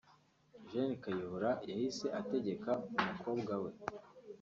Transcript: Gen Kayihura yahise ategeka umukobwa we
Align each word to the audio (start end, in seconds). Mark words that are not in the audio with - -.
Gen 0.69 0.89
Kayihura 1.01 1.51
yahise 1.69 2.05
ategeka 2.19 2.71
umukobwa 2.97 3.53
we 3.63 3.71